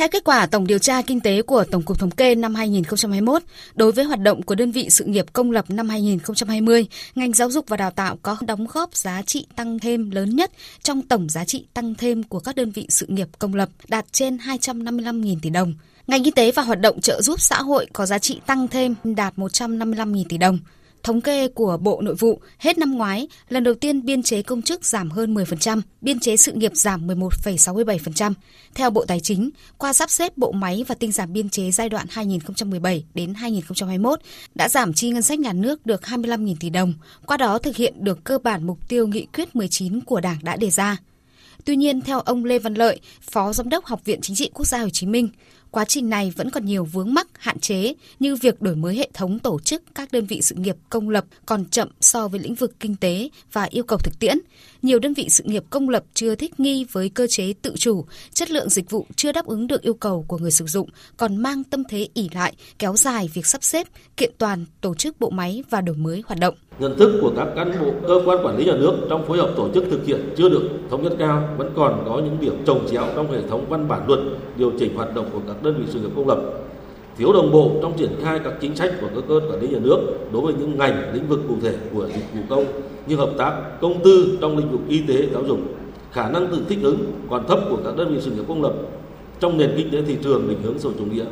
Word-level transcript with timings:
Theo 0.00 0.08
kết 0.08 0.24
quả 0.24 0.46
tổng 0.46 0.66
điều 0.66 0.78
tra 0.78 1.02
kinh 1.02 1.20
tế 1.20 1.42
của 1.42 1.64
Tổng 1.64 1.82
cục 1.82 1.98
Thống 1.98 2.10
kê 2.10 2.34
năm 2.34 2.54
2021, 2.54 3.42
đối 3.74 3.92
với 3.92 4.04
hoạt 4.04 4.20
động 4.20 4.42
của 4.42 4.54
đơn 4.54 4.72
vị 4.72 4.90
sự 4.90 5.04
nghiệp 5.04 5.26
công 5.32 5.50
lập 5.50 5.64
năm 5.68 5.88
2020, 5.88 6.86
ngành 7.14 7.32
giáo 7.32 7.50
dục 7.50 7.64
và 7.68 7.76
đào 7.76 7.90
tạo 7.90 8.18
có 8.22 8.36
đóng 8.46 8.66
góp 8.72 8.94
giá 8.94 9.22
trị 9.22 9.46
tăng 9.56 9.78
thêm 9.78 10.10
lớn 10.10 10.36
nhất 10.36 10.50
trong 10.82 11.02
tổng 11.02 11.28
giá 11.28 11.44
trị 11.44 11.64
tăng 11.74 11.94
thêm 11.94 12.22
của 12.22 12.40
các 12.40 12.56
đơn 12.56 12.70
vị 12.70 12.86
sự 12.88 13.06
nghiệp 13.08 13.28
công 13.38 13.54
lập, 13.54 13.68
đạt 13.88 14.12
trên 14.12 14.36
255.000 14.36 15.36
tỷ 15.42 15.50
đồng. 15.50 15.74
Ngành 16.06 16.24
y 16.24 16.30
tế 16.30 16.52
và 16.52 16.62
hoạt 16.62 16.80
động 16.80 17.00
trợ 17.00 17.22
giúp 17.22 17.40
xã 17.40 17.62
hội 17.62 17.86
có 17.92 18.06
giá 18.06 18.18
trị 18.18 18.40
tăng 18.46 18.68
thêm 18.68 18.94
đạt 19.04 19.34
155.000 19.36 20.24
tỷ 20.28 20.38
đồng. 20.38 20.58
Thống 21.02 21.20
kê 21.20 21.48
của 21.48 21.76
Bộ 21.76 22.00
Nội 22.00 22.14
vụ, 22.14 22.40
hết 22.58 22.78
năm 22.78 22.94
ngoái, 22.94 23.28
lần 23.48 23.64
đầu 23.64 23.74
tiên 23.74 24.04
biên 24.04 24.22
chế 24.22 24.42
công 24.42 24.62
chức 24.62 24.84
giảm 24.84 25.10
hơn 25.10 25.34
10%, 25.34 25.80
biên 26.00 26.20
chế 26.20 26.36
sự 26.36 26.52
nghiệp 26.52 26.72
giảm 26.74 27.06
11,67%. 27.06 28.32
Theo 28.74 28.90
Bộ 28.90 29.04
Tài 29.04 29.20
chính, 29.20 29.50
qua 29.78 29.92
sắp 29.92 30.10
xếp 30.10 30.38
bộ 30.38 30.52
máy 30.52 30.84
và 30.88 30.94
tinh 30.94 31.12
giảm 31.12 31.32
biên 31.32 31.48
chế 31.48 31.70
giai 31.70 31.88
đoạn 31.88 32.06
2017 32.10 33.04
đến 33.14 33.34
2021 33.34 34.20
đã 34.54 34.68
giảm 34.68 34.92
chi 34.92 35.10
ngân 35.10 35.22
sách 35.22 35.38
nhà 35.38 35.52
nước 35.52 35.86
được 35.86 36.02
25.000 36.02 36.54
tỷ 36.60 36.70
đồng, 36.70 36.94
qua 37.26 37.36
đó 37.36 37.58
thực 37.58 37.76
hiện 37.76 37.94
được 38.04 38.24
cơ 38.24 38.38
bản 38.38 38.66
mục 38.66 38.88
tiêu 38.88 39.06
nghị 39.06 39.26
quyết 39.26 39.56
19 39.56 40.00
của 40.00 40.20
Đảng 40.20 40.38
đã 40.42 40.56
đề 40.56 40.70
ra. 40.70 40.96
Tuy 41.64 41.76
nhiên, 41.76 42.00
theo 42.00 42.20
ông 42.20 42.44
Lê 42.44 42.58
Văn 42.58 42.74
Lợi, 42.74 43.00
Phó 43.20 43.52
Giám 43.52 43.68
đốc 43.68 43.84
Học 43.84 44.04
viện 44.04 44.20
Chính 44.20 44.36
trị 44.36 44.50
Quốc 44.54 44.64
gia 44.64 44.78
Hồ 44.78 44.88
Chí 44.90 45.06
Minh, 45.06 45.28
quá 45.70 45.84
trình 45.84 46.10
này 46.10 46.32
vẫn 46.36 46.50
còn 46.50 46.64
nhiều 46.64 46.84
vướng 46.84 47.14
mắc, 47.14 47.28
hạn 47.38 47.58
chế 47.58 47.94
như 48.20 48.36
việc 48.36 48.62
đổi 48.62 48.76
mới 48.76 48.96
hệ 48.96 49.08
thống 49.14 49.38
tổ 49.38 49.58
chức 49.60 49.82
các 49.94 50.12
đơn 50.12 50.26
vị 50.26 50.42
sự 50.42 50.54
nghiệp 50.54 50.76
công 50.90 51.08
lập 51.08 51.24
còn 51.46 51.64
chậm 51.64 51.88
so 52.00 52.28
với 52.28 52.40
lĩnh 52.40 52.54
vực 52.54 52.72
kinh 52.80 52.96
tế 52.96 53.28
và 53.52 53.64
yêu 53.64 53.84
cầu 53.84 53.98
thực 53.98 54.18
tiễn. 54.18 54.38
Nhiều 54.82 54.98
đơn 54.98 55.14
vị 55.14 55.26
sự 55.28 55.44
nghiệp 55.46 55.64
công 55.70 55.88
lập 55.88 56.04
chưa 56.14 56.34
thích 56.34 56.60
nghi 56.60 56.86
với 56.92 57.08
cơ 57.08 57.26
chế 57.26 57.52
tự 57.62 57.74
chủ, 57.76 58.04
chất 58.32 58.50
lượng 58.50 58.68
dịch 58.68 58.90
vụ 58.90 59.06
chưa 59.16 59.32
đáp 59.32 59.46
ứng 59.46 59.66
được 59.66 59.82
yêu 59.82 59.94
cầu 59.94 60.24
của 60.28 60.38
người 60.38 60.50
sử 60.50 60.66
dụng, 60.66 60.88
còn 61.16 61.36
mang 61.36 61.64
tâm 61.64 61.82
thế 61.88 62.08
ỉ 62.14 62.28
lại, 62.34 62.54
kéo 62.78 62.96
dài 62.96 63.30
việc 63.34 63.46
sắp 63.46 63.64
xếp, 63.64 63.86
kiện 64.16 64.32
toàn, 64.38 64.64
tổ 64.80 64.94
chức 64.94 65.20
bộ 65.20 65.30
máy 65.30 65.62
và 65.70 65.80
đổi 65.80 65.96
mới 65.96 66.22
hoạt 66.26 66.40
động. 66.40 66.54
Nhận 66.78 66.98
thức 66.98 67.18
của 67.22 67.32
các 67.36 67.48
cán 67.56 67.72
bộ 67.80 67.92
cơ 68.08 68.22
quan 68.26 68.46
quản 68.46 68.58
lý 68.58 68.64
nhà 68.64 68.76
nước 68.76 69.06
trong 69.10 69.26
phối 69.26 69.38
hợp 69.38 69.52
tổ 69.56 69.68
chức 69.74 69.84
thực 69.90 70.06
hiện 70.06 70.34
chưa 70.36 70.48
được 70.48 70.70
thống 70.90 71.02
nhất 71.02 71.12
cao, 71.18 71.54
vẫn 71.58 71.72
còn 71.76 72.04
có 72.06 72.22
những 72.24 72.38
điểm 72.40 72.62
trồng 72.66 72.86
chéo 72.90 73.06
trong 73.14 73.32
hệ 73.32 73.38
thống 73.50 73.66
văn 73.68 73.88
bản 73.88 74.06
luật 74.08 74.20
điều 74.56 74.72
chỉnh 74.78 74.96
hoạt 74.96 75.14
động 75.14 75.30
của 75.32 75.40
các 75.48 75.59
đơn 75.62 75.74
vị 75.78 75.84
sự 75.88 76.00
nghiệp 76.00 76.10
công 76.16 76.28
lập, 76.28 76.38
thiếu 77.18 77.32
đồng 77.32 77.52
bộ 77.52 77.70
trong 77.82 77.98
triển 77.98 78.10
khai 78.22 78.40
các 78.44 78.52
chính 78.60 78.76
sách 78.76 78.92
của 79.00 79.06
cơ 79.14 79.34
quan 79.34 79.50
quản 79.50 79.60
lý 79.60 79.68
nhà 79.68 79.78
nước 79.82 79.98
đối 80.32 80.42
với 80.42 80.54
những 80.54 80.78
ngành, 80.78 81.14
lĩnh 81.14 81.28
vực 81.28 81.40
cụ 81.48 81.54
thể 81.62 81.74
của 81.94 82.06
dịch 82.06 82.24
vụ 82.34 82.40
công 82.48 82.64
như 83.06 83.16
hợp 83.16 83.30
tác, 83.38 83.80
công 83.80 84.02
tư 84.04 84.38
trong 84.40 84.56
lĩnh 84.56 84.70
vực 84.70 84.80
y 84.88 85.00
tế, 85.08 85.26
giáo 85.32 85.42
dục. 85.44 85.58
Khả 86.12 86.30
năng 86.30 86.46
tự 86.46 86.58
thích 86.68 86.78
ứng 86.82 86.98
còn 87.30 87.46
thấp 87.46 87.58
của 87.70 87.78
các 87.84 87.96
đơn 87.96 88.14
vị 88.14 88.20
sự 88.20 88.30
nghiệp 88.30 88.44
công 88.48 88.62
lập 88.62 88.72
trong 89.40 89.58
nền 89.58 89.70
kinh 89.76 89.90
tế 89.90 90.02
thị 90.02 90.16
trường 90.22 90.48
định 90.48 90.58
hướng 90.62 90.78
xã 90.78 90.88
hội 90.88 90.94
chủ 90.98 91.04
nghĩa. 91.04 91.24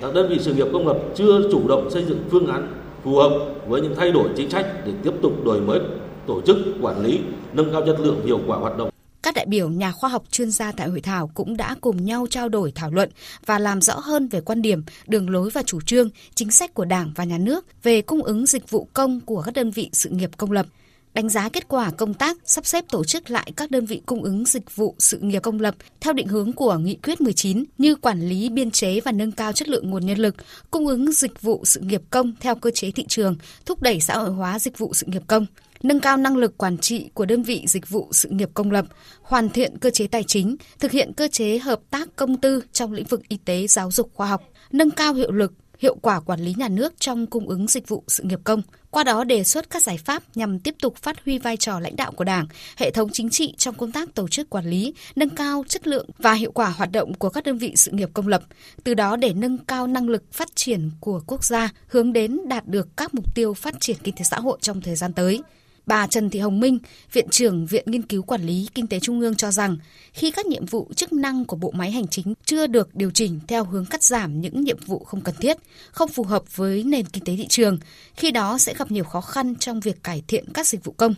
Các 0.00 0.14
đơn 0.14 0.28
vị 0.28 0.36
sự 0.40 0.54
nghiệp 0.54 0.66
công 0.72 0.86
lập 0.86 0.98
chưa 1.14 1.50
chủ 1.52 1.68
động 1.68 1.90
xây 1.90 2.04
dựng 2.04 2.18
phương 2.30 2.46
án 2.46 2.68
phù 3.04 3.16
hợp 3.16 3.32
với 3.68 3.80
những 3.80 3.94
thay 3.96 4.12
đổi 4.12 4.28
chính 4.36 4.50
sách 4.50 4.66
để 4.86 4.92
tiếp 5.02 5.12
tục 5.22 5.44
đổi 5.44 5.60
mới 5.60 5.80
tổ 6.26 6.40
chức, 6.40 6.56
quản 6.82 7.04
lý, 7.04 7.18
nâng 7.52 7.72
cao 7.72 7.82
chất 7.86 8.00
lượng 8.00 8.16
hiệu 8.24 8.40
quả 8.46 8.56
hoạt 8.56 8.78
động 8.78 8.88
các 9.28 9.34
đại 9.34 9.46
biểu 9.46 9.70
nhà 9.70 9.92
khoa 9.92 10.10
học 10.10 10.24
chuyên 10.30 10.50
gia 10.50 10.72
tại 10.72 10.88
hội 10.88 11.00
thảo 11.00 11.30
cũng 11.34 11.56
đã 11.56 11.74
cùng 11.80 12.04
nhau 12.04 12.26
trao 12.30 12.48
đổi 12.48 12.72
thảo 12.74 12.90
luận 12.90 13.10
và 13.46 13.58
làm 13.58 13.80
rõ 13.80 13.98
hơn 13.98 14.28
về 14.28 14.40
quan 14.40 14.62
điểm, 14.62 14.82
đường 15.06 15.30
lối 15.30 15.50
và 15.50 15.62
chủ 15.62 15.80
trương, 15.80 16.10
chính 16.34 16.50
sách 16.50 16.74
của 16.74 16.84
Đảng 16.84 17.12
và 17.14 17.24
Nhà 17.24 17.38
nước 17.38 17.66
về 17.82 18.02
cung 18.02 18.22
ứng 18.22 18.46
dịch 18.46 18.70
vụ 18.70 18.88
công 18.92 19.20
của 19.20 19.42
các 19.42 19.54
đơn 19.54 19.70
vị 19.70 19.90
sự 19.92 20.10
nghiệp 20.10 20.30
công 20.36 20.52
lập 20.52 20.66
đánh 21.14 21.28
giá 21.28 21.48
kết 21.48 21.68
quả 21.68 21.90
công 21.90 22.14
tác 22.14 22.36
sắp 22.44 22.66
xếp 22.66 22.84
tổ 22.88 23.04
chức 23.04 23.30
lại 23.30 23.52
các 23.56 23.70
đơn 23.70 23.86
vị 23.86 24.00
cung 24.06 24.22
ứng 24.22 24.44
dịch 24.46 24.76
vụ 24.76 24.94
sự 24.98 25.18
nghiệp 25.18 25.42
công 25.42 25.60
lập 25.60 25.74
theo 26.00 26.12
định 26.12 26.28
hướng 26.28 26.52
của 26.52 26.78
Nghị 26.78 26.94
quyết 26.94 27.20
19 27.20 27.64
như 27.78 27.94
quản 27.94 28.20
lý 28.28 28.48
biên 28.48 28.70
chế 28.70 29.00
và 29.00 29.12
nâng 29.12 29.32
cao 29.32 29.52
chất 29.52 29.68
lượng 29.68 29.90
nguồn 29.90 30.06
nhân 30.06 30.18
lực, 30.18 30.34
cung 30.70 30.86
ứng 30.86 31.12
dịch 31.12 31.42
vụ 31.42 31.64
sự 31.64 31.80
nghiệp 31.80 32.02
công 32.10 32.32
theo 32.40 32.54
cơ 32.54 32.70
chế 32.70 32.90
thị 32.90 33.04
trường, 33.08 33.36
thúc 33.66 33.82
đẩy 33.82 34.00
xã 34.00 34.16
hội 34.18 34.30
hóa 34.30 34.58
dịch 34.58 34.78
vụ 34.78 34.94
sự 34.94 35.06
nghiệp 35.06 35.22
công 35.26 35.46
nâng 35.82 36.00
cao 36.00 36.16
năng 36.16 36.36
lực 36.36 36.58
quản 36.58 36.78
trị 36.78 37.10
của 37.14 37.26
đơn 37.26 37.42
vị 37.42 37.64
dịch 37.66 37.88
vụ 37.88 38.08
sự 38.12 38.28
nghiệp 38.28 38.50
công 38.54 38.70
lập, 38.70 38.86
hoàn 39.22 39.48
thiện 39.48 39.78
cơ 39.78 39.90
chế 39.90 40.06
tài 40.06 40.24
chính, 40.24 40.56
thực 40.78 40.90
hiện 40.90 41.12
cơ 41.12 41.28
chế 41.28 41.58
hợp 41.58 41.80
tác 41.90 42.16
công 42.16 42.36
tư 42.36 42.64
trong 42.72 42.92
lĩnh 42.92 43.06
vực 43.06 43.28
y 43.28 43.36
tế, 43.36 43.66
giáo 43.66 43.90
dục, 43.90 44.10
khoa 44.14 44.26
học, 44.26 44.42
nâng 44.72 44.90
cao 44.90 45.14
hiệu 45.14 45.30
lực, 45.30 45.52
hiệu 45.78 45.94
quả 46.02 46.20
quản 46.20 46.40
lý 46.40 46.54
nhà 46.56 46.68
nước 46.68 46.94
trong 46.98 47.26
cung 47.26 47.48
ứng 47.48 47.68
dịch 47.68 47.88
vụ 47.88 48.04
sự 48.08 48.22
nghiệp 48.24 48.40
công, 48.44 48.62
qua 48.90 49.04
đó 49.04 49.24
đề 49.24 49.44
xuất 49.44 49.70
các 49.70 49.82
giải 49.82 49.98
pháp 49.98 50.22
nhằm 50.34 50.58
tiếp 50.58 50.74
tục 50.80 50.96
phát 50.96 51.24
huy 51.24 51.38
vai 51.38 51.56
trò 51.56 51.80
lãnh 51.80 51.96
đạo 51.96 52.12
của 52.12 52.24
Đảng, 52.24 52.46
hệ 52.76 52.90
thống 52.90 53.10
chính 53.12 53.30
trị 53.30 53.54
trong 53.58 53.74
công 53.74 53.92
tác 53.92 54.14
tổ 54.14 54.28
chức 54.28 54.50
quản 54.50 54.66
lý, 54.66 54.94
nâng 55.16 55.30
cao 55.30 55.64
chất 55.68 55.86
lượng 55.86 56.06
và 56.18 56.32
hiệu 56.32 56.52
quả 56.52 56.68
hoạt 56.68 56.92
động 56.92 57.14
của 57.14 57.28
các 57.28 57.44
đơn 57.44 57.58
vị 57.58 57.72
sự 57.76 57.90
nghiệp 57.90 58.10
công 58.14 58.28
lập, 58.28 58.42
từ 58.84 58.94
đó 58.94 59.16
để 59.16 59.32
nâng 59.32 59.58
cao 59.58 59.86
năng 59.86 60.08
lực 60.08 60.32
phát 60.32 60.48
triển 60.54 60.90
của 61.00 61.22
quốc 61.26 61.44
gia, 61.44 61.70
hướng 61.86 62.12
đến 62.12 62.38
đạt 62.46 62.66
được 62.66 62.96
các 62.96 63.14
mục 63.14 63.34
tiêu 63.34 63.54
phát 63.54 63.74
triển 63.80 63.96
kinh 64.02 64.14
tế 64.14 64.24
xã 64.24 64.40
hội 64.40 64.58
trong 64.60 64.80
thời 64.80 64.96
gian 64.96 65.12
tới. 65.12 65.42
Bà 65.88 66.06
Trần 66.06 66.30
Thị 66.30 66.38
Hồng 66.38 66.60
Minh, 66.60 66.78
Viện 67.12 67.26
trưởng 67.30 67.66
Viện 67.66 67.84
Nghiên 67.86 68.02
cứu 68.02 68.22
Quản 68.22 68.42
lý 68.42 68.68
Kinh 68.74 68.86
tế 68.86 69.00
Trung 69.00 69.20
ương 69.20 69.34
cho 69.34 69.50
rằng, 69.50 69.76
khi 70.12 70.30
các 70.30 70.46
nhiệm 70.46 70.66
vụ 70.66 70.90
chức 70.96 71.12
năng 71.12 71.44
của 71.44 71.56
bộ 71.56 71.70
máy 71.70 71.90
hành 71.90 72.06
chính 72.06 72.34
chưa 72.44 72.66
được 72.66 72.94
điều 72.94 73.10
chỉnh 73.10 73.40
theo 73.48 73.64
hướng 73.64 73.84
cắt 73.84 74.02
giảm 74.02 74.40
những 74.40 74.64
nhiệm 74.64 74.76
vụ 74.86 74.98
không 74.98 75.20
cần 75.20 75.34
thiết, 75.40 75.56
không 75.90 76.08
phù 76.08 76.22
hợp 76.22 76.56
với 76.56 76.84
nền 76.84 77.04
kinh 77.06 77.24
tế 77.24 77.36
thị 77.36 77.46
trường, 77.48 77.78
khi 78.14 78.30
đó 78.30 78.58
sẽ 78.58 78.74
gặp 78.78 78.90
nhiều 78.90 79.04
khó 79.04 79.20
khăn 79.20 79.54
trong 79.54 79.80
việc 79.80 80.02
cải 80.02 80.22
thiện 80.28 80.44
các 80.54 80.66
dịch 80.66 80.84
vụ 80.84 80.94
công. 80.96 81.14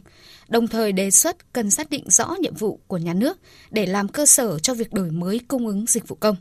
Đồng 0.48 0.68
thời 0.68 0.92
đề 0.92 1.10
xuất 1.10 1.52
cần 1.52 1.70
xác 1.70 1.90
định 1.90 2.04
rõ 2.06 2.34
nhiệm 2.40 2.54
vụ 2.54 2.80
của 2.86 2.98
nhà 2.98 3.14
nước 3.14 3.38
để 3.70 3.86
làm 3.86 4.08
cơ 4.08 4.26
sở 4.26 4.58
cho 4.58 4.74
việc 4.74 4.92
đổi 4.92 5.10
mới 5.10 5.40
cung 5.48 5.66
ứng 5.66 5.84
dịch 5.88 6.08
vụ 6.08 6.16
công. 6.20 6.36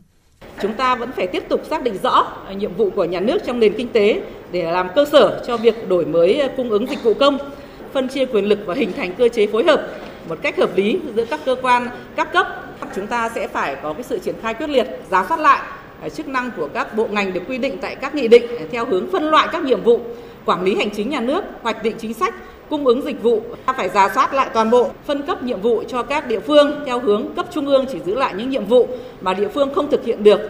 Chúng 0.62 0.74
ta 0.74 0.94
vẫn 0.94 1.10
phải 1.16 1.26
tiếp 1.26 1.42
tục 1.48 1.60
xác 1.70 1.82
định 1.82 1.98
rõ 2.02 2.44
nhiệm 2.56 2.74
vụ 2.74 2.90
của 2.90 3.04
nhà 3.04 3.20
nước 3.20 3.38
trong 3.46 3.60
nền 3.60 3.74
kinh 3.76 3.88
tế 3.92 4.22
để 4.52 4.72
làm 4.72 4.88
cơ 4.94 5.04
sở 5.12 5.42
cho 5.46 5.56
việc 5.56 5.88
đổi 5.88 6.06
mới 6.06 6.42
cung 6.56 6.70
ứng 6.70 6.86
dịch 6.86 7.02
vụ 7.02 7.14
công 7.14 7.38
phân 7.92 8.08
chia 8.08 8.24
quyền 8.24 8.44
lực 8.44 8.58
và 8.66 8.74
hình 8.74 8.92
thành 8.96 9.12
cơ 9.18 9.28
chế 9.28 9.46
phối 9.46 9.64
hợp. 9.64 9.86
Một 10.28 10.38
cách 10.42 10.58
hợp 10.58 10.76
lý 10.76 10.98
giữa 11.16 11.24
các 11.24 11.40
cơ 11.44 11.56
quan, 11.62 11.88
các 12.16 12.32
cấp, 12.32 12.46
chúng 12.96 13.06
ta 13.06 13.30
sẽ 13.34 13.48
phải 13.48 13.76
có 13.82 13.92
cái 13.92 14.02
sự 14.02 14.18
triển 14.18 14.34
khai 14.42 14.54
quyết 14.54 14.70
liệt 14.70 14.86
giá 15.10 15.26
soát 15.28 15.40
lại 15.40 15.60
à, 16.02 16.08
chức 16.08 16.28
năng 16.28 16.50
của 16.56 16.68
các 16.74 16.96
bộ 16.96 17.06
ngành 17.10 17.32
được 17.32 17.40
quy 17.48 17.58
định 17.58 17.78
tại 17.80 17.96
các 17.96 18.14
nghị 18.14 18.28
định 18.28 18.42
à, 18.58 18.64
theo 18.72 18.86
hướng 18.86 19.10
phân 19.10 19.30
loại 19.30 19.48
các 19.52 19.62
nhiệm 19.62 19.82
vụ, 19.82 20.00
quản 20.44 20.62
lý 20.62 20.74
hành 20.74 20.90
chính 20.90 21.10
nhà 21.10 21.20
nước, 21.20 21.44
hoạch 21.62 21.82
định 21.82 21.96
chính 21.98 22.14
sách, 22.14 22.34
cung 22.70 22.86
ứng 22.86 23.02
dịch 23.02 23.22
vụ. 23.22 23.42
Ta 23.66 23.72
phải 23.72 23.88
giả 23.88 24.10
soát 24.14 24.34
lại 24.34 24.48
toàn 24.54 24.70
bộ, 24.70 24.90
phân 25.06 25.22
cấp 25.22 25.42
nhiệm 25.42 25.60
vụ 25.60 25.82
cho 25.88 26.02
các 26.02 26.26
địa 26.26 26.40
phương 26.40 26.80
theo 26.86 27.00
hướng 27.00 27.34
cấp 27.36 27.46
trung 27.50 27.66
ương 27.66 27.86
chỉ 27.92 27.98
giữ 28.06 28.14
lại 28.14 28.34
những 28.36 28.50
nhiệm 28.50 28.64
vụ 28.64 28.88
mà 29.20 29.34
địa 29.34 29.48
phương 29.48 29.74
không 29.74 29.90
thực 29.90 30.04
hiện 30.04 30.24
được. 30.24 30.40